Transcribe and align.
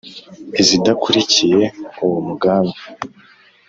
izidakurikiye 0.61 1.63
uwo 2.05 2.15
mugambi, 2.27 2.79